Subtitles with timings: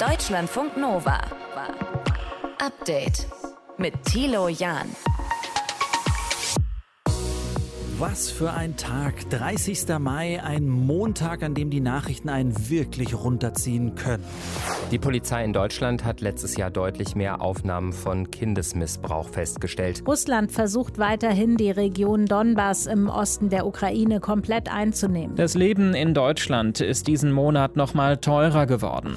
[0.00, 1.20] Deutschlandfunk Nova.
[2.58, 3.26] Update
[3.76, 4.88] mit Thilo Jahn.
[7.98, 9.28] Was für ein Tag.
[9.28, 9.98] 30.
[9.98, 14.24] Mai, ein Montag, an dem die Nachrichten einen wirklich runterziehen können.
[14.90, 20.02] Die Polizei in Deutschland hat letztes Jahr deutlich mehr Aufnahmen von Kindesmissbrauch festgestellt.
[20.06, 25.36] Russland versucht weiterhin, die Region Donbass im Osten der Ukraine komplett einzunehmen.
[25.36, 29.16] Das Leben in Deutschland ist diesen Monat noch mal teurer geworden.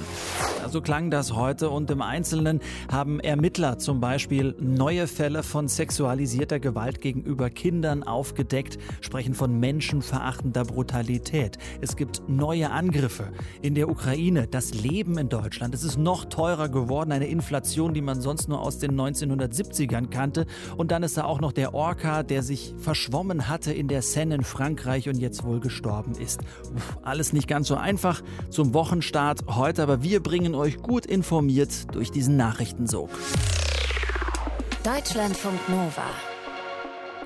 [0.74, 2.60] So klang das heute und im Einzelnen
[2.92, 10.66] haben Ermittler zum Beispiel neue Fälle von sexualisierter Gewalt gegenüber Kindern aufgedeckt, sprechen von menschenverachtender
[10.66, 11.60] Brutalität.
[11.82, 13.30] Es gibt neue Angriffe
[13.62, 15.76] in der Ukraine, das Leben in Deutschland.
[15.76, 20.48] Es ist noch teurer geworden, eine Inflation, die man sonst nur aus den 1970ern kannte.
[20.76, 24.34] Und dann ist da auch noch der Orca, der sich verschwommen hatte in der Seine
[24.34, 26.42] in Frankreich und jetzt wohl gestorben ist.
[26.76, 31.94] Uff, alles nicht ganz so einfach zum Wochenstart heute, aber wir bringen euch gut informiert
[31.94, 33.10] durch diesen Nachrichtensog.
[34.84, 36.33] Deutschlandfunk Nova.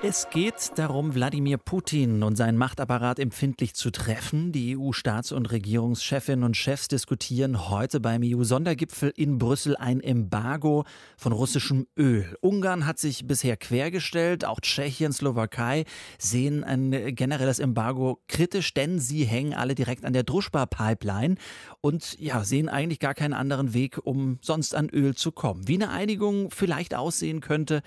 [0.00, 4.52] Es geht darum, Wladimir Putin und seinen Machtapparat empfindlich zu treffen.
[4.52, 10.84] Die EU-Staats- und Regierungschefinnen und Chefs diskutieren heute beim EU-Sondergipfel in Brüssel ein Embargo
[11.16, 12.36] von russischem Öl.
[12.40, 15.84] Ungarn hat sich bisher quergestellt, auch Tschechien, Slowakei
[16.16, 21.34] sehen ein generelles Embargo kritisch, denn sie hängen alle direkt an der Druschba-Pipeline
[21.80, 25.66] und ja, sehen eigentlich gar keinen anderen Weg, um sonst an Öl zu kommen.
[25.66, 27.82] Wie eine Einigung vielleicht aussehen könnte,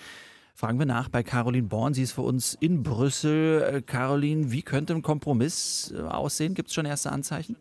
[0.61, 1.95] Fragen wir nach bei Caroline Born.
[1.95, 3.63] Sie ist für uns in Brüssel.
[3.63, 6.53] Äh, Caroline, wie könnte ein Kompromiss äh, aussehen?
[6.53, 7.55] Gibt es schon erste Anzeichen?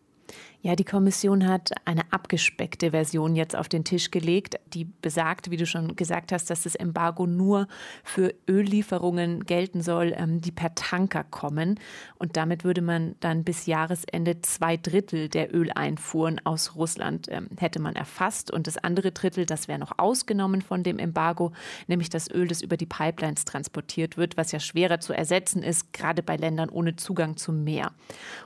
[0.62, 5.56] Ja, die Kommission hat eine abgespeckte Version jetzt auf den Tisch gelegt, die besagt, wie
[5.56, 7.66] du schon gesagt hast, dass das Embargo nur
[8.04, 11.80] für Öllieferungen gelten soll, ähm, die per Tanker kommen.
[12.18, 17.80] Und damit würde man dann bis Jahresende zwei Drittel der Öleinfuhren aus Russland ähm, hätte
[17.80, 18.50] man erfasst.
[18.50, 21.52] Und das andere Drittel, das wäre noch ausgenommen von dem Embargo,
[21.86, 25.94] nämlich das Öl, das über die Pipelines transportiert wird, was ja schwerer zu ersetzen ist,
[25.94, 27.92] gerade bei Ländern ohne Zugang zum Meer.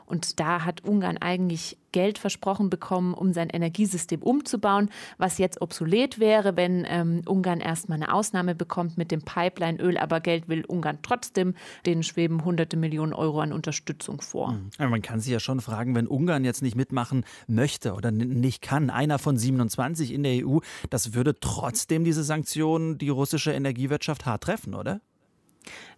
[0.07, 6.19] Und da hat Ungarn eigentlich Geld versprochen bekommen, um sein Energiesystem umzubauen, was jetzt obsolet
[6.19, 10.99] wäre, wenn ähm, Ungarn erstmal eine Ausnahme bekommt mit dem Pipeline-Öl, aber Geld will Ungarn
[11.03, 11.55] trotzdem.
[11.87, 14.53] Denen schweben hunderte Millionen Euro an Unterstützung vor.
[14.53, 14.91] Mhm.
[14.91, 18.91] man kann sich ja schon fragen, wenn Ungarn jetzt nicht mitmachen möchte oder nicht kann,
[18.91, 20.59] einer von 27 in der EU,
[20.91, 25.01] das würde trotzdem diese Sanktionen die russische Energiewirtschaft hart treffen, oder?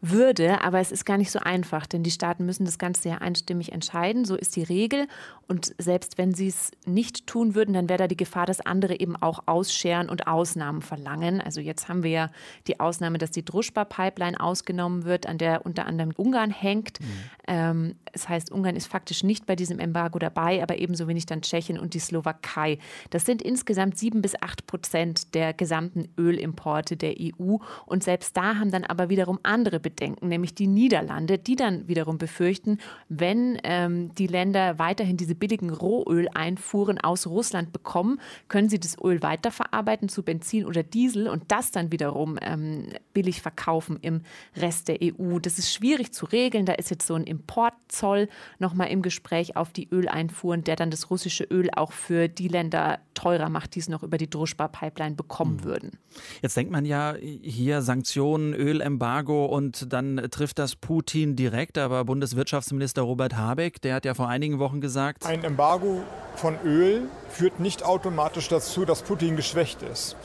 [0.01, 3.19] Würde, aber es ist gar nicht so einfach, denn die Staaten müssen das Ganze ja
[3.19, 4.25] einstimmig entscheiden.
[4.25, 5.09] So ist die Regel.
[5.49, 8.99] Und selbst wenn sie es nicht tun würden, dann wäre da die Gefahr, dass andere
[8.99, 11.41] eben auch ausscheren und Ausnahmen verlangen.
[11.41, 12.31] Also jetzt haben wir ja
[12.67, 17.01] die Ausnahme, dass die Druschba-Pipeline ausgenommen wird, an der unter anderem Ungarn hängt.
[17.01, 17.07] Mhm.
[17.47, 21.43] Ähm, das heißt, Ungarn ist faktisch nicht bei diesem Embargo dabei, aber ebenso wenig dann
[21.43, 22.79] Tschechien und die Slowakei.
[23.11, 27.57] Das sind insgesamt sieben bis acht Prozent der gesamten Ölimporte der EU.
[27.85, 32.19] Und selbst da haben dann aber wiederum andere Bedenken, nämlich die Niederlande, die dann wiederum
[32.19, 32.79] befürchten,
[33.09, 39.23] wenn ähm, die Länder weiterhin diese billigen Rohöleinfuhren aus Russland bekommen, können sie das Öl
[39.23, 44.23] weiterverarbeiten zu Benzin oder Diesel und das dann wiederum ähm, billig verkaufen im
[44.57, 45.39] Rest der EU.
[45.39, 46.67] Das ist schwierig zu regeln.
[46.67, 48.29] Da ist jetzt so ein Importzoll
[48.59, 53.01] nochmal im Gespräch auf die Öleinfuhren, der dann das russische Öl auch für die Länder
[53.15, 55.65] teurer macht, die es noch über die Druschba-Pipeline bekommen mhm.
[55.65, 55.99] würden.
[56.43, 61.79] Jetzt denkt man ja hier Sanktionen, Ölembargo und dann trifft das Putin direkt.
[61.79, 66.03] Aber Bundeswirtschaftsminister Robert Habeck, der hat ja vor einigen Wochen gesagt, ein Embargo
[66.37, 70.17] von Öl führt nicht automatisch dazu, dass Putin geschwächt ist.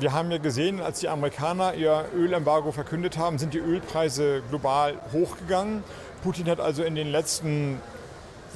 [0.00, 4.94] Wir haben ja gesehen, als die Amerikaner ihr Ölembargo verkündet haben, sind die Ölpreise global
[5.12, 5.84] hochgegangen.
[6.24, 7.78] Putin hat also in den letzten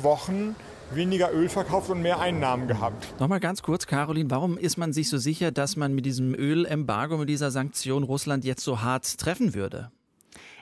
[0.02, 0.56] Wochen
[0.92, 3.14] weniger Öl verkauft und mehr Einnahmen gehabt.
[3.20, 7.16] Nochmal ganz kurz, Caroline, warum ist man sich so sicher, dass man mit diesem Ölembargo,
[7.16, 9.92] mit dieser Sanktion Russland jetzt so hart treffen würde?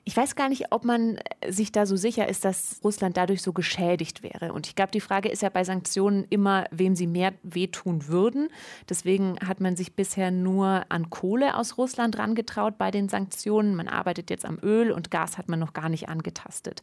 [0.05, 3.53] Ich weiß gar nicht, ob man sich da so sicher ist, dass Russland dadurch so
[3.53, 4.53] geschädigt wäre.
[4.53, 8.49] Und ich glaube, die Frage ist ja bei Sanktionen immer, wem sie mehr wehtun würden.
[8.89, 13.75] Deswegen hat man sich bisher nur an Kohle aus Russland rangetraut bei den Sanktionen.
[13.75, 16.83] Man arbeitet jetzt am Öl und Gas hat man noch gar nicht angetastet.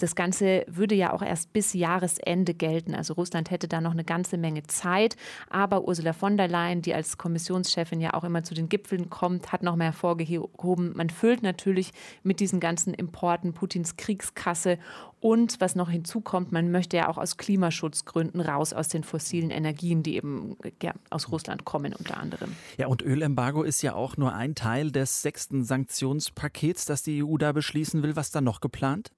[0.00, 2.94] Das Ganze würde ja auch erst bis Jahresende gelten.
[2.94, 5.16] Also Russland hätte da noch eine ganze Menge Zeit.
[5.50, 9.50] Aber Ursula von der Leyen, die als Kommissionschefin ja auch immer zu den Gipfeln kommt,
[9.50, 11.92] hat noch mal hervorgehoben, man füllt natürlich
[12.22, 14.78] mit diesen ganzen Importen Putins Kriegskasse.
[15.18, 20.04] Und was noch hinzukommt, man möchte ja auch aus Klimaschutzgründen raus aus den fossilen Energien,
[20.04, 22.54] die eben ja, aus Russland kommen unter anderem.
[22.76, 27.36] Ja, und Ölembargo ist ja auch nur ein Teil des sechsten Sanktionspakets, das die EU
[27.36, 28.14] da beschließen will.
[28.14, 29.10] Was da noch geplant?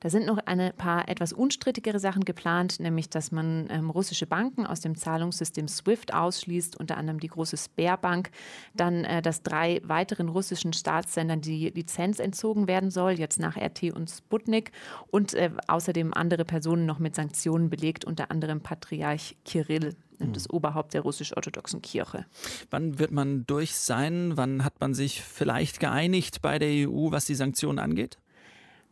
[0.00, 4.66] Da sind noch ein paar etwas unstrittigere Sachen geplant, nämlich dass man ähm, russische Banken
[4.66, 8.30] aus dem Zahlungssystem SWIFT ausschließt, unter anderem die große Sperrbank.
[8.74, 13.94] Dann, äh, dass drei weiteren russischen Staatssendern die Lizenz entzogen werden soll, jetzt nach RT
[13.94, 14.72] und Sputnik.
[15.10, 19.94] Und äh, außerdem andere Personen noch mit Sanktionen belegt, unter anderem Patriarch Kirill
[20.32, 22.26] das Oberhaupt der russisch-orthodoxen Kirche.
[22.70, 24.36] Wann wird man durch sein?
[24.36, 28.18] Wann hat man sich vielleicht geeinigt bei der EU, was die Sanktionen angeht?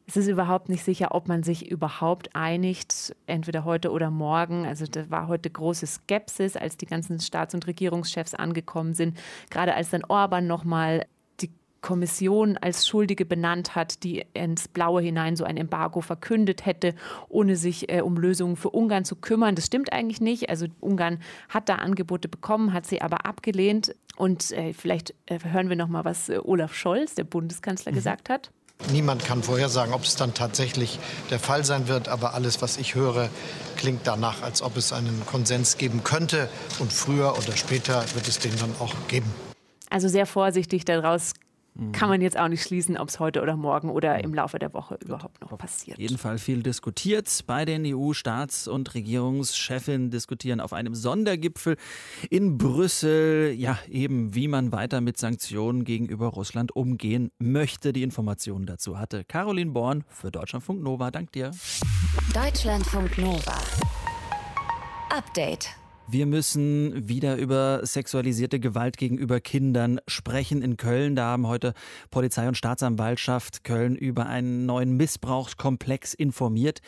[0.07, 4.67] Es ist überhaupt nicht sicher, ob man sich überhaupt einigt, entweder heute oder morgen.
[4.67, 9.17] Also da war heute große Skepsis, als die ganzen Staats- und Regierungschefs angekommen sind.
[9.51, 11.07] Gerade als dann Orban nochmal
[11.83, 16.95] Kommission als Schuldige benannt hat, die ins Blaue hinein so ein Embargo verkündet hätte,
[17.29, 19.57] ohne sich äh, um Lösungen für Ungarn zu kümmern.
[19.57, 20.49] Das stimmt eigentlich nicht.
[20.49, 23.95] Also Ungarn hat da Angebote bekommen, hat sie aber abgelehnt.
[24.17, 27.97] Und äh, vielleicht äh, hören wir noch mal, was äh, Olaf Scholz, der Bundeskanzler, mhm.
[27.97, 28.53] gesagt hat.
[28.91, 30.99] Niemand kann vorhersagen, ob es dann tatsächlich
[31.31, 32.09] der Fall sein wird.
[32.09, 33.29] Aber alles, was ich höre,
[33.77, 36.49] klingt danach, als ob es einen Konsens geben könnte.
[36.79, 39.33] Und früher oder später wird es den dann auch geben.
[39.91, 41.33] Also sehr vorsichtig daraus
[41.93, 44.75] kann man jetzt auch nicht schließen, ob es heute oder morgen oder im Laufe der
[44.75, 45.97] Woche überhaupt noch passiert.
[45.97, 47.45] Auf jeden Fall viel diskutiert.
[47.47, 51.77] Bei den EU-Staats- und Regierungschefinnen diskutieren auf einem Sondergipfel
[52.29, 57.95] in Brüssel, ja, eben wie man weiter mit Sanktionen gegenüber Russland umgehen möchte.
[57.95, 61.11] Die Informationen dazu hatte Caroline Born für Deutschlandfunk Nova.
[61.11, 61.53] Dank dir.
[62.35, 63.59] Deutschlandfunk Nova.
[65.11, 65.82] Update.
[66.13, 70.61] Wir müssen wieder über sexualisierte Gewalt gegenüber Kindern sprechen.
[70.61, 71.73] In Köln, da haben heute
[72.11, 76.83] Polizei und Staatsanwaltschaft Köln über einen neuen Missbrauchskomplex informiert.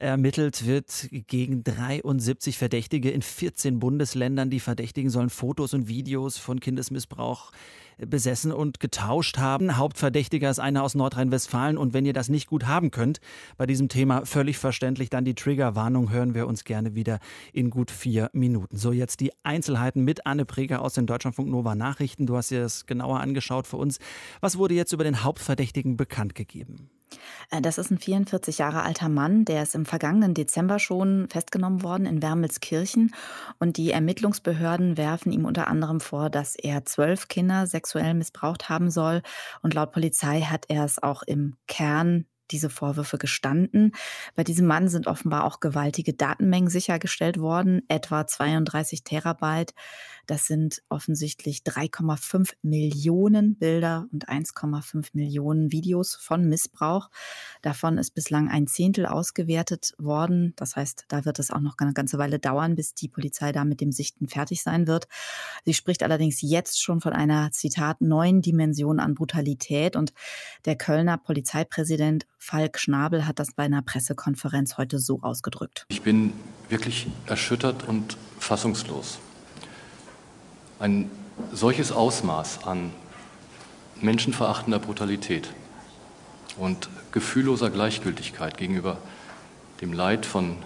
[0.00, 4.50] Ermittelt wird gegen 73 Verdächtige in 14 Bundesländern.
[4.50, 7.52] Die Verdächtigen sollen Fotos und Videos von Kindesmissbrauch
[7.98, 9.76] besessen und getauscht haben.
[9.76, 11.78] Hauptverdächtiger ist einer aus Nordrhein-Westfalen.
[11.78, 13.20] Und wenn ihr das nicht gut haben könnt,
[13.56, 17.18] bei diesem Thema völlig verständlich, dann die Triggerwarnung hören wir uns gerne wieder
[17.52, 18.76] in gut vier Minuten.
[18.76, 22.26] So, jetzt die Einzelheiten mit Anne Preger aus den Deutschlandfunk Nova Nachrichten.
[22.26, 23.98] Du hast dir das genauer angeschaut für uns.
[24.40, 26.90] Was wurde jetzt über den Hauptverdächtigen bekannt gegeben?
[27.50, 31.82] Äh, das ist ein 44 Jahre alter Mann, der ist im vergangenen Dezember schon festgenommen
[31.82, 33.14] worden in Wermelskirchen.
[33.58, 38.90] Und die Ermittlungsbehörden werfen ihm unter anderem vor, dass er zwölf Kinder sexuell missbraucht haben
[38.90, 39.22] soll.
[39.62, 43.92] Und laut Polizei hat er es auch im Kern diese Vorwürfe gestanden.
[44.34, 49.74] Bei diesem Mann sind offenbar auch gewaltige Datenmengen sichergestellt worden, etwa 32 Terabyte.
[50.26, 57.10] Das sind offensichtlich 3,5 Millionen Bilder und 1,5 Millionen Videos von Missbrauch.
[57.62, 60.52] Davon ist bislang ein Zehntel ausgewertet worden.
[60.56, 63.64] Das heißt, da wird es auch noch eine ganze Weile dauern, bis die Polizei da
[63.64, 65.06] mit dem Sichten fertig sein wird.
[65.64, 69.94] Sie spricht allerdings jetzt schon von einer, Zitat, neuen Dimension an Brutalität.
[69.94, 70.12] Und
[70.64, 75.84] der Kölner Polizeipräsident Falk Schnabel hat das bei einer Pressekonferenz heute so ausgedrückt.
[75.88, 76.32] Ich bin
[76.68, 79.18] wirklich erschüttert und fassungslos.
[80.78, 81.10] Ein
[81.52, 82.92] solches Ausmaß an
[84.00, 85.52] menschenverachtender Brutalität
[86.56, 88.98] und gefühlloser Gleichgültigkeit gegenüber
[89.80, 90.56] dem Leid von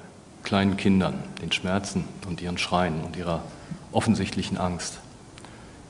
[0.42, 3.44] kleinen Kindern, den Schmerzen und ihren Schreien und ihrer
[3.92, 5.00] offensichtlichen Angst,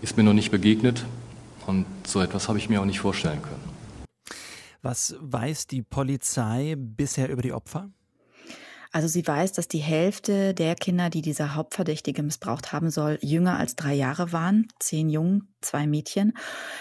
[0.02, 1.04] ist mir noch nicht begegnet
[1.66, 3.69] und so etwas habe ich mir auch nicht vorstellen können.
[4.82, 7.90] Was weiß die Polizei bisher über die Opfer?
[8.92, 13.56] Also sie weiß, dass die Hälfte der Kinder, die dieser Hauptverdächtige missbraucht haben soll, jünger
[13.56, 14.66] als drei Jahre waren.
[14.80, 16.32] Zehn Jungen, zwei Mädchen.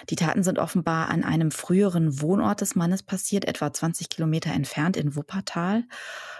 [0.10, 4.98] Die Taten sind offenbar an einem früheren Wohnort des Mannes passiert, etwa 20 Kilometer entfernt
[4.98, 5.84] in Wuppertal.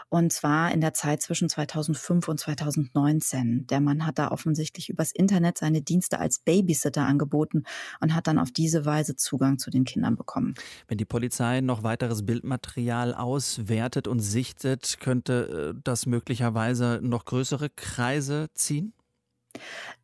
[0.10, 3.68] Und zwar in der Zeit zwischen 2005 und 2019.
[3.68, 7.64] Der Mann hat da offensichtlich übers Internet seine Dienste als Babysitter angeboten
[8.02, 10.56] und hat dann auf diese Weise Zugang zu den Kindern bekommen.
[10.88, 17.70] Wenn die Polizei noch weiteres Bildmaterial auswertet und sichtet, könnte äh, das möglicherweise noch größere
[17.70, 18.94] Kreise ziehen?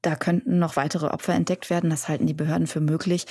[0.02, 1.90] Da könnten noch weitere Opfer entdeckt werden.
[1.90, 3.26] Das halten die Behörden für möglich.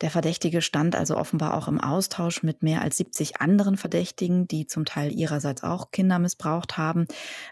[0.00, 4.66] Der Verdächtige stand also offenbar auch im Austausch mit mehr als 70 anderen Verdächtigen, die
[4.66, 7.06] zum Teil ihrerseits auch Kinder missbraucht haben.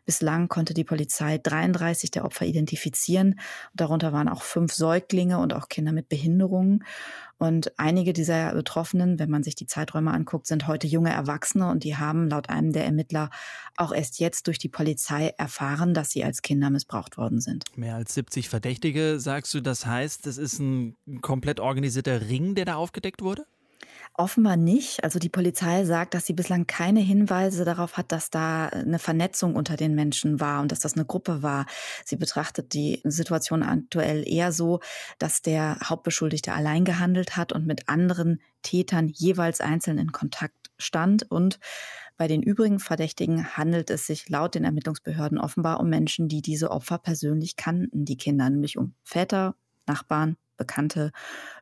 [0.05, 3.41] Bislang konnte die Polizei 33 der Opfer identifizieren.
[3.75, 6.85] Darunter waren auch fünf Säuglinge und auch Kinder mit Behinderungen.
[7.39, 11.85] Und einige dieser Betroffenen, wenn man sich die Zeiträume anguckt, sind heute junge Erwachsene und
[11.85, 13.31] die haben laut einem der Ermittler
[13.77, 17.65] auch erst jetzt durch die Polizei erfahren, dass sie als Kinder missbraucht worden sind.
[17.77, 22.65] Mehr als 70 Verdächtige, sagst du, das heißt, es ist ein komplett organisierter Ring, der
[22.65, 23.47] da aufgedeckt wurde?
[24.21, 25.05] Offenbar nicht.
[25.05, 29.55] Also die Polizei sagt, dass sie bislang keine Hinweise darauf hat, dass da eine Vernetzung
[29.55, 31.67] unter den Menschen war und dass das eine Gruppe war.
[32.05, 34.81] Sie betrachtet die Situation aktuell eher so,
[35.21, 41.31] dass der Hauptbeschuldigte allein gehandelt hat und mit anderen Tätern jeweils einzeln in Kontakt stand
[41.31, 41.61] und
[42.19, 46.71] Bei den übrigen Verdächtigen handelt es sich laut den Ermittlungsbehörden offenbar um Menschen, die diese
[46.73, 49.55] Opfer persönlich kannten, die Kinder, nämlich um Väter,
[49.87, 51.13] Nachbarn, Bekannte,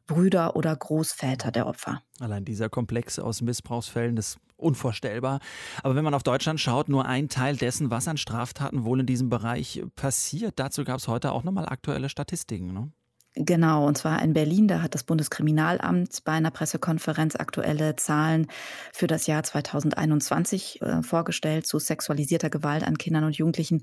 [0.07, 2.03] Brüder oder Großväter der Opfer.
[2.19, 5.41] Allein dieser Komplex aus Missbrauchsfällen ist unvorstellbar.
[5.83, 9.07] Aber wenn man auf Deutschland schaut, nur ein Teil dessen, was an Straftaten wohl in
[9.07, 10.55] diesem Bereich passiert.
[10.59, 12.73] Dazu gab es heute auch nochmal aktuelle Statistiken.
[12.73, 12.91] Ne?
[13.39, 14.67] Genau, und zwar in Berlin.
[14.67, 18.47] Da hat das Bundeskriminalamt bei einer Pressekonferenz aktuelle Zahlen
[18.95, 23.83] für das Jahr 2021 äh, vorgestellt zu sexualisierter Gewalt an Kindern und Jugendlichen.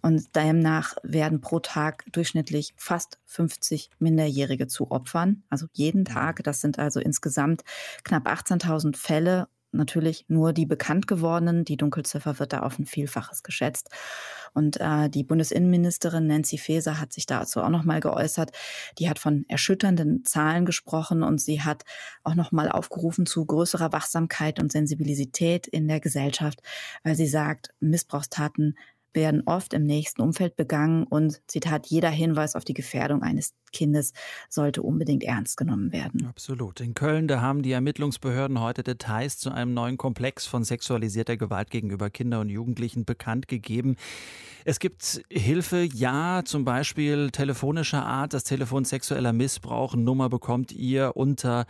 [0.00, 5.42] Und demnach werden pro Tag durchschnittlich fast 50 Minderjährige zu Opfern.
[5.50, 6.42] Also jeden Tag.
[6.42, 7.60] Das sind also insgesamt
[8.04, 11.64] knapp 18.000 Fälle natürlich nur die bekannt gewordenen.
[11.64, 13.90] Die Dunkelziffer wird da auf ein Vielfaches geschätzt.
[14.54, 18.52] Und äh, die Bundesinnenministerin Nancy Faeser hat sich dazu auch nochmal geäußert.
[18.98, 21.82] Die hat von erschütternden Zahlen gesprochen und sie hat
[22.22, 26.60] auch nochmal aufgerufen zu größerer Wachsamkeit und Sensibilität in der Gesellschaft,
[27.02, 28.76] weil sie sagt, Missbrauchstaten
[29.14, 34.12] werden oft im nächsten Umfeld begangen und Zitat, jeder Hinweis auf die Gefährdung eines Kindes
[34.48, 36.26] sollte unbedingt ernst genommen werden.
[36.26, 36.80] Absolut.
[36.80, 41.70] In Köln, da haben die Ermittlungsbehörden heute Details zu einem neuen Komplex von sexualisierter Gewalt
[41.70, 43.96] gegenüber Kindern und Jugendlichen bekannt gegeben.
[44.64, 49.94] Es gibt Hilfe, ja, zum Beispiel telefonischer Art, das Telefon sexueller Missbrauch.
[49.94, 51.66] Nummer bekommt ihr unter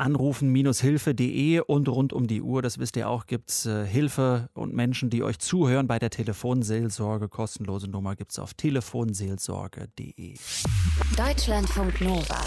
[0.00, 4.74] anrufen-hilfe.de und rund um die Uhr, das wisst ihr auch, gibt es äh, Hilfe und
[4.74, 7.28] Menschen, die euch zuhören bei der Telefonseelsorge.
[7.28, 10.34] Kostenlose Nummer gibt es auf telefonseelsorge.de.
[11.16, 12.40] Deutschlandfunk Nova.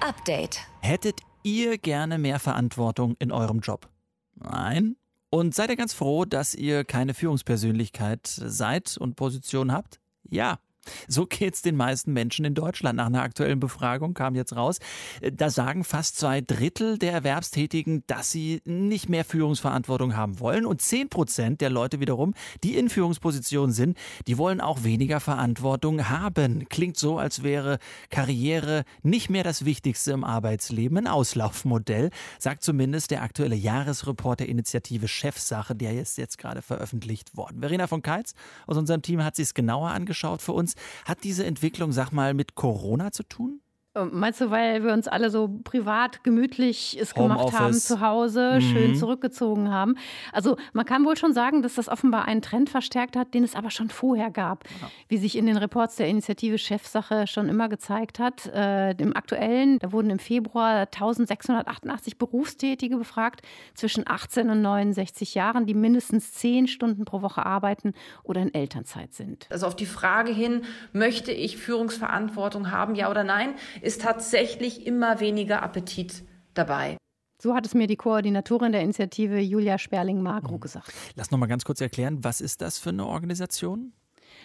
[0.00, 0.60] Update.
[0.80, 3.88] Hättet ihr gerne mehr Verantwortung in eurem Job?
[4.34, 4.96] Nein?
[5.30, 10.00] Und seid ihr ganz froh, dass ihr keine Führungspersönlichkeit seid und Position habt?
[10.30, 10.58] Ja.
[11.06, 12.96] So geht es den meisten Menschen in Deutschland.
[12.96, 14.78] Nach einer aktuellen Befragung kam jetzt raus,
[15.20, 20.66] äh, da sagen fast zwei Drittel der Erwerbstätigen, dass sie nicht mehr Führungsverantwortung haben wollen.
[20.66, 26.08] Und zehn Prozent der Leute wiederum, die in Führungspositionen sind, die wollen auch weniger Verantwortung
[26.08, 26.68] haben.
[26.68, 27.78] Klingt so, als wäre
[28.10, 30.98] Karriere nicht mehr das Wichtigste im Arbeitsleben.
[30.98, 37.36] Ein Auslaufmodell, sagt zumindest der aktuelle Jahresreport der Initiative Chefsache, der ist jetzt gerade veröffentlicht
[37.36, 37.60] worden.
[37.60, 38.34] Verena von Keitz
[38.66, 40.74] aus unserem Team hat sich es genauer angeschaut für uns.
[41.04, 43.60] Hat diese Entwicklung, sag mal, mit Corona zu tun?
[43.94, 48.60] Meinst du, weil wir uns alle so privat gemütlich es gemacht haben zu Hause, mhm.
[48.60, 49.96] schön zurückgezogen haben?
[50.32, 53.54] Also man kann wohl schon sagen, dass das offenbar einen Trend verstärkt hat, den es
[53.54, 54.90] aber schon vorher gab, ja.
[55.08, 58.46] wie sich in den Reports der Initiative Chefsache schon immer gezeigt hat.
[58.46, 63.40] Äh, Im aktuellen, da wurden im Februar 1688 Berufstätige befragt
[63.74, 69.14] zwischen 18 und 69 Jahren, die mindestens 10 Stunden pro Woche arbeiten oder in Elternzeit
[69.14, 69.46] sind.
[69.50, 73.54] Also auf die Frage hin, möchte ich Führungsverantwortung haben, ja oder nein,
[73.88, 76.98] ist tatsächlich immer weniger Appetit dabei.
[77.40, 80.60] So hat es mir die Koordinatorin der Initiative Julia Sperling-Magro mhm.
[80.60, 80.92] gesagt.
[81.14, 83.94] Lass noch mal ganz kurz erklären, was ist das für eine Organisation?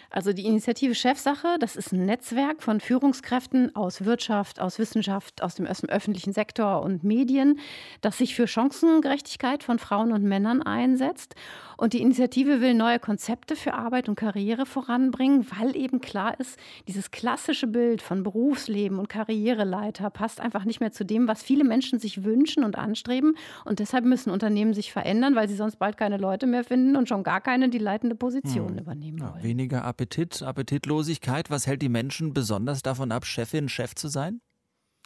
[0.08, 5.56] Also die Initiative Chefsache, das ist ein Netzwerk von Führungskräften aus Wirtschaft, aus Wissenschaft, aus
[5.56, 7.58] dem öffentlichen Sektor und Medien,
[8.00, 11.34] das sich für Chancengerechtigkeit von Frauen und Männern einsetzt.
[11.76, 16.58] Und die Initiative will neue Konzepte für Arbeit und Karriere voranbringen, weil eben klar ist,
[16.88, 21.64] dieses klassische Bild von Berufsleben und Karriereleiter passt einfach nicht mehr zu dem, was viele
[21.64, 23.36] Menschen sich wünschen und anstreben.
[23.64, 27.08] Und deshalb müssen Unternehmen sich verändern, weil sie sonst bald keine Leute mehr finden und
[27.08, 28.78] schon gar keine, die leitende Position hm.
[28.78, 29.36] übernehmen wollen.
[29.36, 31.50] Ja, weniger Appetit, Appetitlosigkeit.
[31.50, 34.40] Was hält die Menschen besonders davon ab, Chefin, Chef zu sein?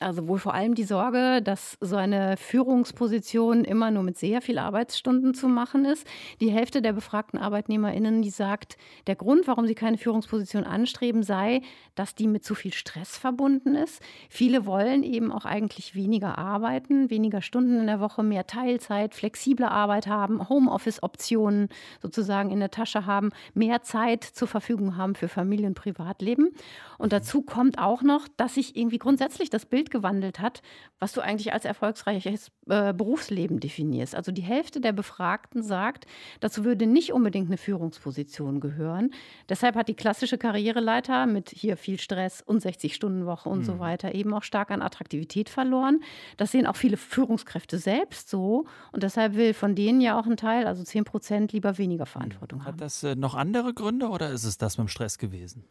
[0.01, 4.61] Also wohl vor allem die Sorge, dass so eine Führungsposition immer nur mit sehr viel
[4.61, 6.07] Arbeitsstunden zu machen ist.
[6.41, 8.77] Die Hälfte der befragten ArbeitnehmerInnen, die sagt,
[9.09, 11.63] der Grund, warum sie keine Führungsposition anstreben, sei,
[11.97, 14.01] dass die mit zu viel Stress verbunden ist.
[14.29, 19.67] Viele wollen eben auch eigentlich weniger arbeiten, weniger Stunden in der Woche, mehr Teilzeit, flexible
[19.67, 25.67] Arbeit haben, Homeoffice-Optionen sozusagen in der Tasche haben, mehr Zeit zur Verfügung haben für Familie
[25.67, 26.51] und Privatleben.
[26.99, 30.63] Und dazu kommt auch noch, dass sich irgendwie grundsätzlich das Bild gewandelt hat,
[30.99, 34.15] was du eigentlich als erfolgsreiches äh, Berufsleben definierst.
[34.15, 36.07] Also die Hälfte der Befragten sagt,
[36.41, 39.13] dazu würde nicht unbedingt eine Führungsposition gehören.
[39.49, 43.65] Deshalb hat die klassische Karriereleiter mit hier viel Stress und 60-Stunden-Woche und mhm.
[43.65, 46.01] so weiter eben auch stark an Attraktivität verloren.
[46.37, 48.67] Das sehen auch viele Führungskräfte selbst so.
[48.91, 52.61] Und deshalb will von denen ja auch ein Teil, also 10 Prozent, lieber weniger Verantwortung
[52.61, 52.75] hat haben.
[52.75, 55.65] Hat das äh, noch andere Gründe oder ist es das mit dem Stress gewesen?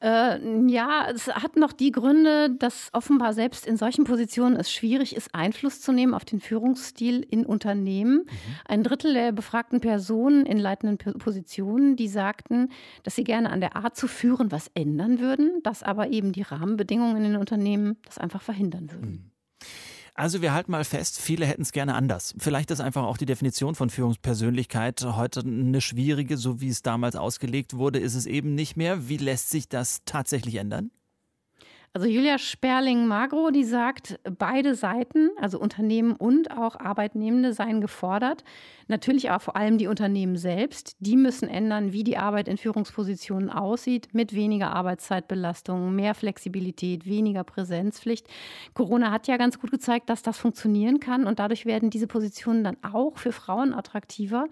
[0.00, 5.16] Äh, ja, es hat noch die Gründe, dass offenbar selbst in solchen Positionen es schwierig
[5.16, 8.18] ist, Einfluss zu nehmen auf den Führungsstil in Unternehmen.
[8.18, 8.26] Mhm.
[8.64, 12.70] Ein Drittel der befragten Personen in leitenden Positionen, die sagten,
[13.02, 16.42] dass sie gerne an der Art zu führen was ändern würden, dass aber eben die
[16.42, 19.10] Rahmenbedingungen in den Unternehmen das einfach verhindern würden.
[19.10, 19.37] Mhm.
[20.18, 22.34] Also wir halten mal fest, viele hätten es gerne anders.
[22.38, 27.14] Vielleicht ist einfach auch die Definition von Führungspersönlichkeit heute eine schwierige, so wie es damals
[27.14, 29.08] ausgelegt wurde, ist es eben nicht mehr.
[29.08, 30.90] Wie lässt sich das tatsächlich ändern?
[31.94, 38.44] Also Julia Sperling-Magro, die sagt, beide Seiten, also Unternehmen und auch Arbeitnehmende, seien gefordert.
[38.88, 40.96] Natürlich aber vor allem die Unternehmen selbst.
[41.00, 47.44] Die müssen ändern, wie die Arbeit in Führungspositionen aussieht, mit weniger Arbeitszeitbelastung, mehr Flexibilität, weniger
[47.44, 48.26] Präsenzpflicht.
[48.74, 52.64] Corona hat ja ganz gut gezeigt, dass das funktionieren kann und dadurch werden diese Positionen
[52.64, 54.46] dann auch für Frauen attraktiver.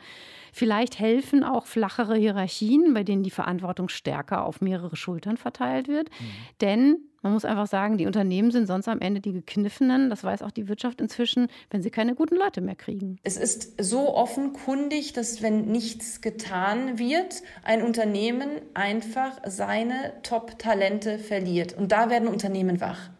[0.52, 6.10] Vielleicht helfen auch flachere Hierarchien, bei denen die Verantwortung stärker auf mehrere Schultern verteilt wird.
[6.10, 6.24] Mhm.
[6.60, 10.10] Denn man muss einfach sagen, die Unternehmen sind sonst am Ende die Gekniffenen.
[10.10, 13.18] Das weiß auch die Wirtschaft inzwischen, wenn sie keine guten Leute mehr kriegen.
[13.24, 21.72] Es ist so offenkundig, dass wenn nichts getan wird, ein Unternehmen einfach seine Top-Talente verliert.
[21.76, 23.10] Und da werden Unternehmen wach.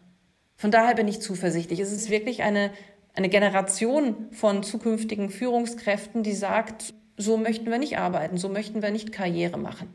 [0.55, 1.81] Von daher bin ich zuversichtlich.
[1.81, 2.71] Es ist wirklich eine,
[3.13, 8.91] eine Generation von zukünftigen Führungskräften, die sagt, so möchten wir nicht arbeiten, so möchten wir
[8.91, 9.89] nicht Karriere machen.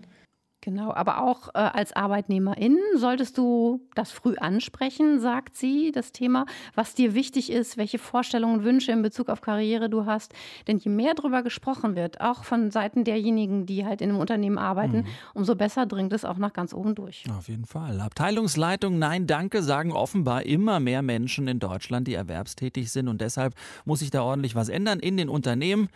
[0.65, 6.47] Genau, aber auch äh, als Arbeitnehmerin solltest du das früh ansprechen, sagt sie, das Thema,
[6.77, 10.33] was dir wichtig ist, welche Vorstellungen und Wünsche in Bezug auf Karriere du hast.
[10.69, 14.57] Denn je mehr darüber gesprochen wird, auch von Seiten derjenigen, die halt in einem Unternehmen
[14.57, 15.07] arbeiten, mhm.
[15.35, 17.25] umso besser dringt es auch nach ganz oben durch.
[17.37, 18.01] Auf jeden Fall.
[18.01, 23.09] Abteilungsleitung, nein, danke, sagen offenbar immer mehr Menschen in Deutschland, die erwerbstätig sind.
[23.09, 25.89] Und deshalb muss sich da ordentlich was ändern in den Unternehmen.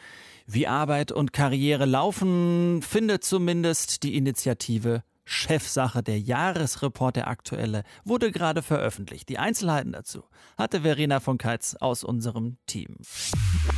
[0.48, 6.04] Wie Arbeit und Karriere laufen, findet zumindest die Initiative Chefsache.
[6.04, 9.30] Der Jahresreport, der aktuelle, wurde gerade veröffentlicht.
[9.30, 10.24] Die Einzelheiten dazu
[10.58, 12.98] hatte Verena von Keitz aus unserem Team.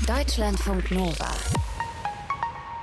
[0.08, 1.32] Deutschlandfunk Nova.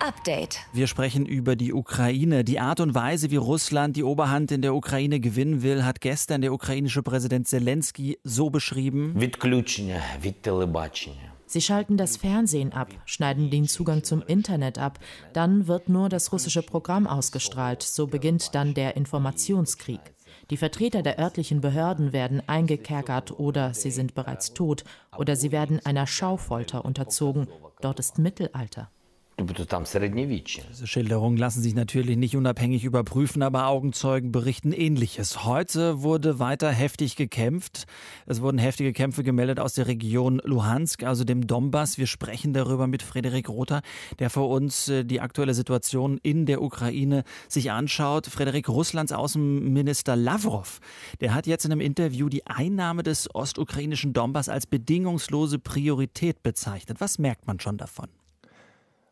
[0.03, 0.61] Update.
[0.73, 2.43] Wir sprechen über die Ukraine.
[2.43, 6.41] Die Art und Weise, wie Russland die Oberhand in der Ukraine gewinnen will, hat gestern
[6.41, 9.15] der ukrainische Präsident Zelensky so beschrieben.
[9.15, 11.33] Відключення від телебачення.
[11.48, 15.00] Sie schalten das Fernsehen ab, schneiden den Zugang zum Internet ab,
[15.34, 20.02] dann wird nur das russische Programm ausgestrahlt, so beginnt dann der Informationskrieg.
[20.50, 24.84] Die Vertreter der örtlichen Behörden werden eingekerkert oder sie sind bereits tot
[25.18, 27.48] oder sie werden einer Schaufolter unterzogen.
[27.82, 28.92] Dort ist Mittelalter.
[29.38, 35.44] Diese Schilderungen lassen sich natürlich nicht unabhängig überprüfen, aber Augenzeugen berichten Ähnliches.
[35.44, 37.86] Heute wurde weiter heftig gekämpft.
[38.26, 41.98] Es wurden heftige Kämpfe gemeldet aus der Region Luhansk, also dem Donbass.
[41.98, 43.82] Wir sprechen darüber mit Frederik Rother,
[44.20, 48.28] der für uns äh, die aktuelle Situation in der Ukraine sich anschaut.
[48.28, 50.80] Frederik, Russlands Außenminister Lavrov,
[51.20, 57.02] der hat jetzt in einem Interview die Einnahme des ostukrainischen Donbass als bedingungslose Priorität bezeichnet.
[57.02, 58.08] Was merkt man schon davon?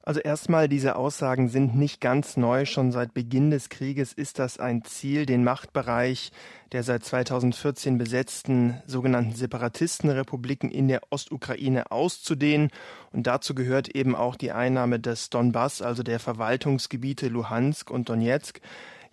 [0.06, 2.66] Also erstmal, diese Aussagen sind nicht ganz neu.
[2.66, 6.32] Schon seit Beginn des Krieges ist das ein Ziel, den Machtbereich
[6.74, 12.72] der seit 2014 besetzten sogenannten Separatistenrepubliken in der Ostukraine auszudehnen.
[13.12, 18.60] Und dazu gehört eben auch die Einnahme des Donbass, also der Verwaltungsgebiete Luhansk und Donetsk.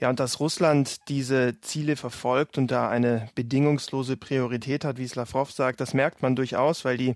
[0.01, 5.53] Ja, und dass Russland diese Ziele verfolgt und da eine bedingungslose Priorität hat, wie Slavov
[5.53, 7.15] sagt, das merkt man durchaus, weil die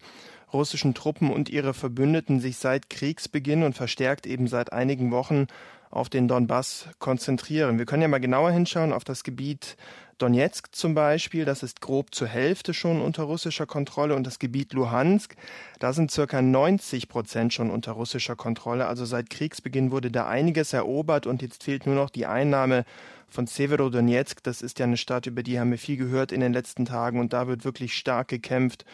[0.52, 5.46] russischen Truppen und ihre Verbündeten sich seit Kriegsbeginn und verstärkt eben seit einigen Wochen
[5.90, 7.78] auf den Donbass konzentrieren.
[7.78, 9.76] Wir können ja mal genauer hinschauen auf das Gebiet
[10.18, 11.44] Donetsk zum Beispiel.
[11.44, 15.34] Das ist grob zur Hälfte schon unter russischer Kontrolle und das Gebiet Luhansk,
[15.78, 18.86] da sind circa 90 Prozent schon unter russischer Kontrolle.
[18.86, 22.84] Also seit Kriegsbeginn wurde da einiges erobert und jetzt fehlt nur noch die Einnahme
[23.28, 24.42] von Severodonetsk.
[24.42, 27.20] Das ist ja eine Stadt, über die haben wir viel gehört in den letzten Tagen
[27.20, 28.84] und da wird wirklich stark gekämpft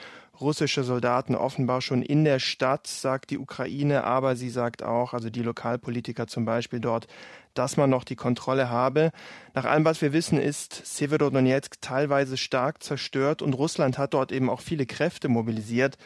[0.41, 5.31] russische Soldaten offenbar schon in der Stadt, sagt die Ukraine, aber sie sagt auch, also
[5.31, 7.07] die Lokalpolitiker zum Beispiel dort,
[7.55, 9.11] dass man noch die Kontrolle habe.
[9.55, 14.51] Nach allem, was wir wissen, ist Severodonetsk teilweise stark zerstört und Russland hat dort eben
[14.51, 15.97] auch viele Kräfte mobilisiert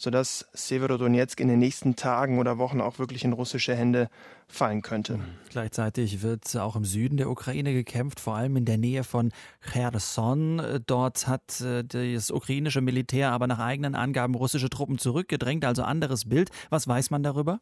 [0.00, 4.08] sodass Severodonetsk in den nächsten Tagen oder Wochen auch wirklich in russische Hände
[4.48, 5.18] fallen könnte.
[5.18, 5.24] Mhm.
[5.50, 10.80] Gleichzeitig wird auch im Süden der Ukraine gekämpft, vor allem in der Nähe von Cherson.
[10.86, 16.26] Dort hat äh, das ukrainische Militär aber nach eigenen Angaben russische Truppen zurückgedrängt, also anderes
[16.26, 16.48] Bild.
[16.70, 17.60] Was weiß man darüber?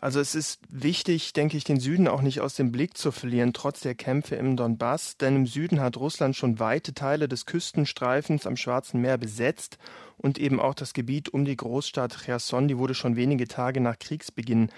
[0.00, 3.52] Also es ist wichtig, denke ich, den Süden auch nicht aus dem Blick zu verlieren,
[3.52, 5.16] trotz der Kämpfe im Donbass.
[5.16, 9.76] Denn im Süden hat Russland schon weite Teile des Küstenstreifens am Schwarzen Meer besetzt
[10.16, 13.98] und eben auch das Gebiet um die Großstadt Cherson, die wurde schon wenige Tage nach
[13.98, 14.70] Kriegsbeginn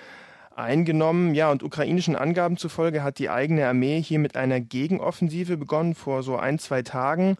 [0.56, 1.34] eingenommen.
[1.34, 6.22] Ja, und ukrainischen Angaben zufolge hat die eigene Armee hier mit einer Gegenoffensive begonnen vor
[6.22, 7.36] so ein, zwei Tagen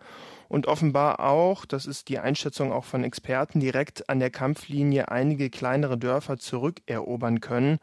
[0.51, 5.49] und offenbar auch, das ist die Einschätzung auch von Experten, direkt an der Kampflinie einige
[5.49, 7.79] kleinere Dörfer zurückerobern können.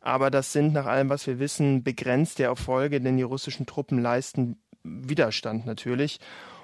[0.00, 4.58] Aber das sind nach allem, was wir wissen, begrenzte Erfolge, denn die russischen Truppen leisten
[4.82, 6.18] Widerstand natürlich.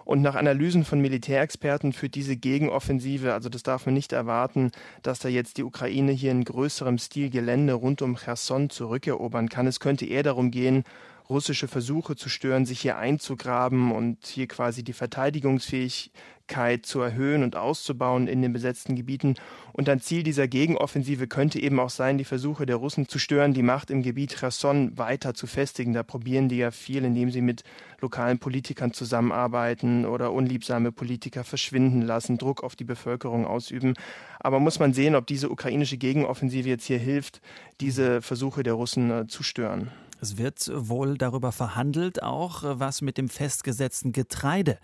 [0.04, 4.72] Und nach Analysen von Militärexperten führt diese Gegenoffensive, also das darf man nicht erwarten,
[5.04, 9.68] dass da jetzt die Ukraine hier in größerem Stil Gelände rund um Cherson zurückerobern kann.
[9.68, 10.82] Es könnte eher darum gehen,
[11.28, 17.56] russische Versuche zu stören, sich hier einzugraben und hier quasi die Verteidigungsfähigkeit zu erhöhen und
[17.56, 19.34] auszubauen in den besetzten Gebieten.
[19.72, 23.54] Und ein Ziel dieser Gegenoffensive könnte eben auch sein, die Versuche der Russen zu stören,
[23.54, 25.92] die Macht im Gebiet Cherson weiter zu festigen.
[25.92, 27.64] Da probieren die ja viel, indem sie mit
[28.00, 33.94] lokalen Politikern zusammenarbeiten oder unliebsame Politiker verschwinden lassen, Druck auf die Bevölkerung ausüben.
[34.38, 37.40] Aber muss man sehen, ob diese ukrainische Gegenoffensive jetzt hier hilft,
[37.80, 39.90] diese Versuche der Russen äh, zu stören.
[40.20, 44.78] Es wird wohl darüber verhandelt, auch was mit dem festgesetzten Getreide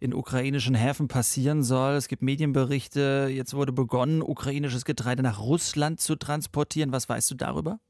[0.00, 1.94] in ukrainischen Häfen passieren soll.
[1.94, 6.92] Es gibt Medienberichte, jetzt wurde begonnen, ukrainisches Getreide nach Russland zu transportieren.
[6.92, 7.80] Was weißt du darüber?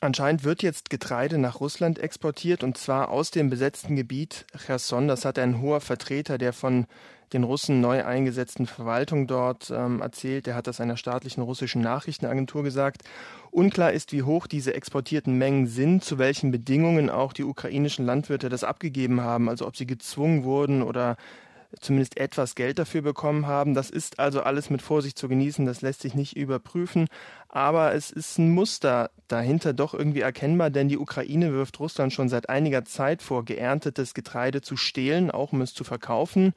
[0.00, 5.08] Anscheinend wird jetzt Getreide nach Russland exportiert und zwar aus dem besetzten Gebiet Cherson.
[5.08, 6.86] Das hat ein hoher Vertreter der von
[7.32, 10.48] den Russen neu eingesetzten Verwaltung dort ähm, erzählt.
[10.48, 13.02] Er hat das einer staatlichen russischen Nachrichtenagentur gesagt.
[13.50, 18.48] Unklar ist, wie hoch diese exportierten Mengen sind, zu welchen Bedingungen auch die ukrainischen Landwirte
[18.48, 21.16] das abgegeben haben, also ob sie gezwungen wurden oder
[21.78, 23.74] zumindest etwas Geld dafür bekommen haben.
[23.74, 27.06] Das ist also alles mit Vorsicht zu genießen, das lässt sich nicht überprüfen.
[27.48, 32.28] Aber es ist ein Muster dahinter doch irgendwie erkennbar, denn die Ukraine wirft Russland schon
[32.28, 36.54] seit einiger Zeit vor, geerntetes Getreide zu stehlen, auch um es zu verkaufen.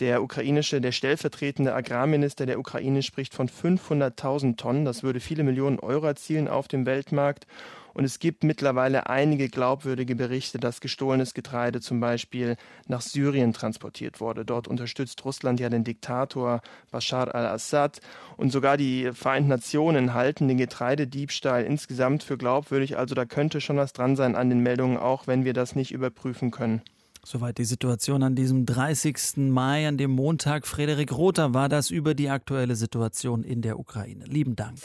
[0.00, 4.84] Der ukrainische, der stellvertretende Agrarminister der Ukraine spricht von 500.000 Tonnen.
[4.84, 7.46] Das würde viele Millionen Euro erzielen auf dem Weltmarkt.
[7.94, 12.56] Und es gibt mittlerweile einige glaubwürdige Berichte, dass gestohlenes Getreide zum Beispiel
[12.88, 14.44] nach Syrien transportiert wurde.
[14.44, 18.00] Dort unterstützt Russland ja den Diktator Bashar al-Assad.
[18.36, 22.98] Und sogar die Vereinten Nationen halten den Getreidediebstahl insgesamt für glaubwürdig.
[22.98, 25.92] Also da könnte schon was dran sein an den Meldungen, auch wenn wir das nicht
[25.92, 26.82] überprüfen können.
[27.24, 29.36] Soweit die Situation an diesem 30.
[29.48, 30.66] Mai, an dem Montag.
[30.66, 34.26] Frederik Rother war das über die aktuelle Situation in der Ukraine.
[34.26, 34.78] Lieben Dank.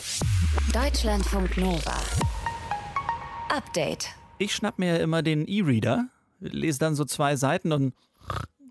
[0.74, 1.98] Deutschlandfunk Nova.
[3.50, 4.08] Update.
[4.38, 6.08] Ich schnapp mir immer den E-Reader,
[6.40, 7.94] lese dann so zwei Seiten und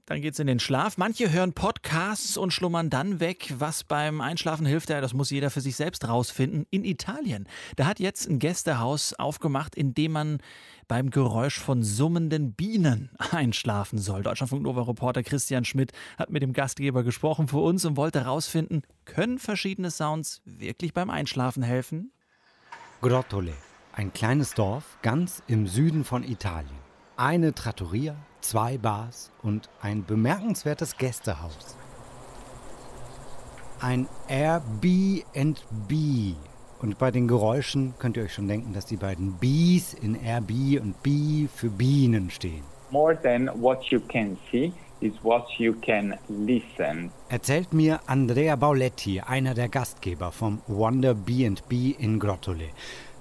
[0.08, 0.96] dann geht's in den Schlaf.
[0.96, 3.52] Manche hören Podcasts und schlummern dann weg.
[3.58, 6.66] Was beim Einschlafen hilft, das muss jeder für sich selbst rausfinden.
[6.70, 10.38] In Italien, da hat jetzt ein Gästehaus aufgemacht, in dem man
[10.88, 14.22] beim Geräusch von summenden Bienen einschlafen soll.
[14.22, 18.80] Deutschlandfunk Nova Reporter Christian Schmidt hat mit dem Gastgeber gesprochen für uns und wollte herausfinden,
[19.04, 22.12] können verschiedene Sounds wirklich beim Einschlafen helfen?
[23.02, 23.52] Grottole,
[23.92, 26.78] ein kleines Dorf ganz im Süden von Italien.
[27.18, 31.76] Eine Trattoria, zwei Bars und ein bemerkenswertes Gästehaus.
[33.80, 35.24] Ein Airbnb.
[36.80, 40.80] Und bei den Geräuschen könnt ihr euch schon denken, dass die beiden Bs in Airbnb
[40.80, 42.62] und B für Bienen stehen.
[42.90, 47.10] More than what you can see is what you can listen.
[47.28, 52.70] Erzählt mir Andrea Bauletti, einer der Gastgeber vom Wonder B&B in Grottole.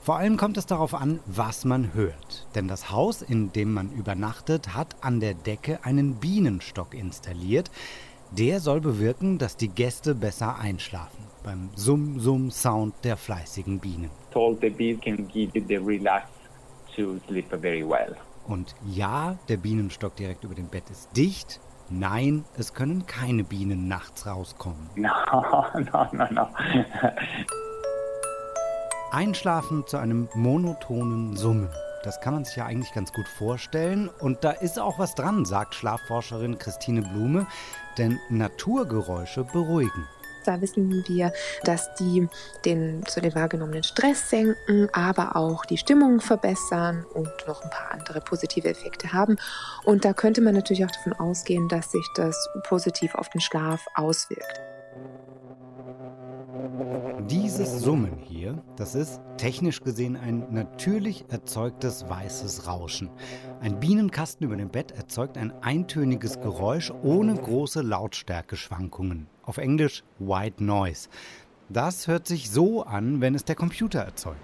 [0.08, 2.48] Vor allem kommt es darauf an, was man hört.
[2.56, 7.70] Denn das Haus, in dem man übernachtet, hat an der Decke einen Bienenstock installiert.
[8.32, 11.26] Der soll bewirken, dass die Gäste besser einschlafen.
[11.44, 14.10] Beim Summ-Summ-Sound der fleißigen Bienen.
[18.48, 21.60] Und ja, der Bienenstock direkt über dem Bett ist dicht.
[21.90, 24.90] Nein, es können keine Bienen nachts rauskommen.
[24.96, 25.10] No,
[25.74, 26.48] no, no, no.
[29.12, 31.70] Einschlafen zu einem monotonen Summen.
[32.04, 34.10] Das kann man sich ja eigentlich ganz gut vorstellen.
[34.20, 37.48] Und da ist auch was dran, sagt Schlafforscherin Christine Blume,
[37.98, 40.08] denn Naturgeräusche beruhigen.
[40.46, 41.34] Da wissen wir,
[41.66, 42.30] dass die
[42.64, 47.92] den zu den wahrgenommenen Stress senken, aber auch die Stimmung verbessern und noch ein paar
[47.92, 49.36] andere positive Effekte haben.
[49.84, 53.86] Und da könnte man natürlich auch davon ausgehen, dass sich das positiv auf den Schlaf
[53.96, 54.67] auswirkt.
[57.30, 63.10] Dieses Summen hier, das ist technisch gesehen ein natürlich erzeugtes weißes Rauschen.
[63.62, 69.28] Ein Bienenkasten über dem Bett erzeugt ein eintöniges Geräusch ohne große Lautstärkeschwankungen.
[69.44, 71.10] Auf Englisch White Noise.
[71.70, 74.38] Das hört sich so an, wenn es der Computer erzeugt.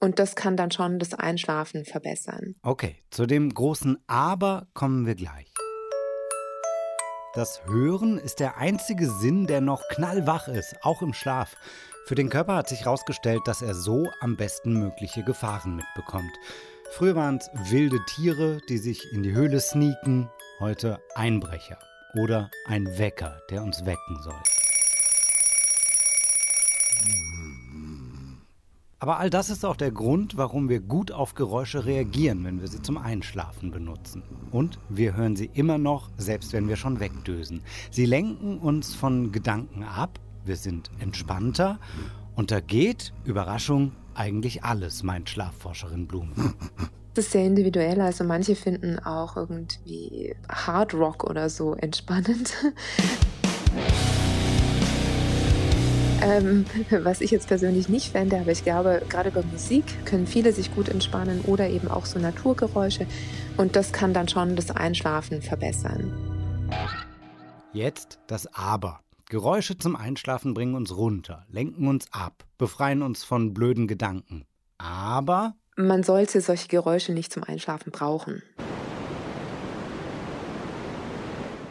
[0.00, 2.56] Und das kann dann schon das Einschlafen verbessern.
[2.62, 5.52] Okay, zu dem großen Aber kommen wir gleich.
[7.34, 11.56] Das Hören ist der einzige Sinn, der noch knallwach ist, auch im Schlaf.
[12.04, 16.30] Für den Körper hat sich herausgestellt, dass er so am besten mögliche Gefahren mitbekommt.
[16.90, 20.28] Früher waren es wilde Tiere, die sich in die Höhle sneaken,
[20.60, 21.78] heute Einbrecher
[22.22, 24.42] oder ein Wecker, der uns wecken soll.
[29.02, 32.68] Aber all das ist auch der Grund, warum wir gut auf Geräusche reagieren, wenn wir
[32.68, 34.22] sie zum Einschlafen benutzen.
[34.52, 37.62] Und wir hören sie immer noch, selbst wenn wir schon wegdösen.
[37.90, 41.80] Sie lenken uns von Gedanken ab, wir sind entspannter
[42.36, 46.32] und da geht, Überraschung, eigentlich alles, meint Schlafforscherin Blum.
[47.14, 48.00] Das ist sehr individuell.
[48.00, 52.54] Also manche finden auch irgendwie Hard Rock oder so entspannend.
[56.22, 60.52] Ähm, was ich jetzt persönlich nicht fände, aber ich glaube, gerade bei Musik können viele
[60.52, 63.06] sich gut entspannen oder eben auch so Naturgeräusche.
[63.56, 66.12] Und das kann dann schon das Einschlafen verbessern.
[67.72, 69.00] Jetzt das Aber.
[69.28, 74.44] Geräusche zum Einschlafen bringen uns runter, lenken uns ab, befreien uns von blöden Gedanken.
[74.76, 78.42] Aber man sollte solche Geräusche nicht zum Einschlafen brauchen.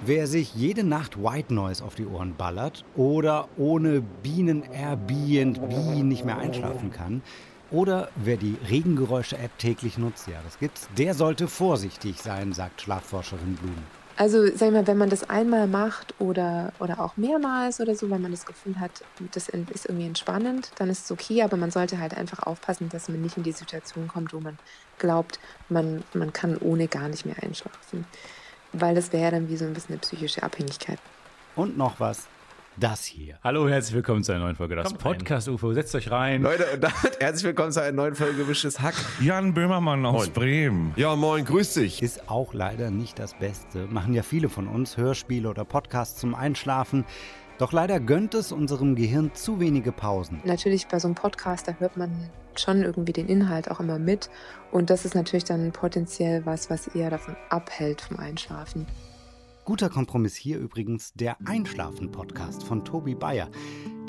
[0.04, 6.26] Wer sich jede Nacht White Noise auf die Ohren ballert oder ohne Bienen Airbnb nicht
[6.26, 7.22] mehr einschlafen kann,
[7.70, 13.56] oder wer die Regengeräusche-App täglich nutzt, ja, das gibt's, der sollte vorsichtig sein, sagt Schlafforscherin
[13.58, 13.76] Blum.
[14.18, 18.10] Also, sag ich mal, wenn man das einmal macht oder, oder auch mehrmals oder so,
[18.10, 21.70] wenn man das Gefühl hat, das ist irgendwie entspannend, dann ist es okay, aber man
[21.70, 24.58] sollte halt einfach aufpassen, dass man nicht in die Situation kommt, wo man
[24.98, 28.06] glaubt, man, man kann ohne gar nicht mehr einschlafen
[28.74, 31.00] weil das wäre dann wie so ein bisschen eine psychische Abhängigkeit.
[31.56, 32.28] Und noch was.
[32.78, 33.38] Das hier.
[33.44, 34.78] Hallo, herzlich willkommen zu einer neuen Folge.
[34.78, 35.56] Das Kommt Podcast rein.
[35.56, 35.74] UFO.
[35.74, 36.42] Setzt euch rein.
[36.42, 38.96] Leute, und damit herzlich willkommen zu einer neuen Folge Gemischtes Hack.
[39.20, 40.34] Jan Böhmermann aus moin.
[40.34, 40.94] Bremen.
[40.96, 42.02] Ja, moin, grüß dich.
[42.02, 43.88] Ist auch leider nicht das Beste.
[43.88, 47.04] Machen ja viele von uns Hörspiele oder Podcasts zum Einschlafen.
[47.62, 50.42] Doch leider gönnt es unserem Gehirn zu wenige Pausen.
[50.46, 54.32] Natürlich bei so einem Podcast, da hört man schon irgendwie den Inhalt auch immer mit.
[54.72, 58.88] Und das ist natürlich dann potenziell was, was eher davon abhält vom Einschlafen.
[59.64, 63.48] Guter Kompromiss hier übrigens der Einschlafen-Podcast von Tobi Bayer,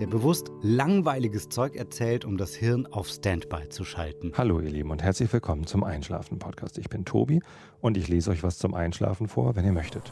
[0.00, 4.32] der bewusst langweiliges Zeug erzählt, um das Hirn auf Standby zu schalten.
[4.34, 6.78] Hallo ihr Lieben und herzlich willkommen zum Einschlafen-Podcast.
[6.78, 7.42] Ich bin Tobi
[7.82, 10.10] und ich lese euch was zum Einschlafen vor, wenn ihr möchtet.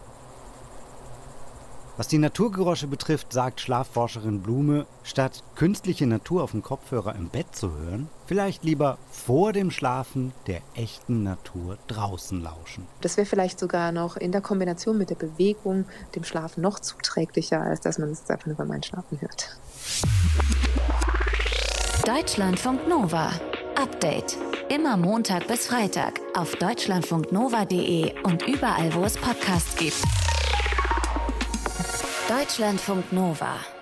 [2.01, 7.55] Was die Naturgeräusche betrifft, sagt Schlafforscherin Blume, statt künstliche Natur auf dem Kopfhörer im Bett
[7.55, 12.87] zu hören, vielleicht lieber vor dem Schlafen der echten Natur draußen lauschen.
[13.03, 15.85] Das wäre vielleicht sogar noch in der Kombination mit der Bewegung
[16.15, 19.59] dem Schlafen noch zuträglicher, als dass man es einfach nur beim Einschlafen hört.
[22.07, 23.31] Deutschlandfunk Nova.
[23.77, 24.39] Update.
[24.71, 30.03] Immer Montag bis Freitag auf deutschlandfunknova.de und überall, wo es Podcasts gibt.
[32.31, 33.80] Deutschlandfunk Nova